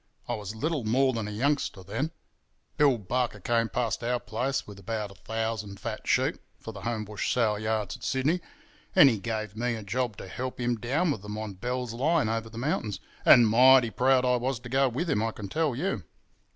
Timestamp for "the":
6.71-6.81, 12.49-12.57